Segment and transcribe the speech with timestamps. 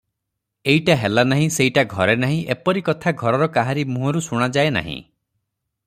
[0.71, 4.99] ଏଇଟା ହେଲା ନାହିଁ, ସେଇଟା ଘରେ ନାହିଁ, ଏପରି କଥା ଘରର କାହାରି ମୁହଁରୁ ଶୁଣାଯାଏ ନାହିଁ।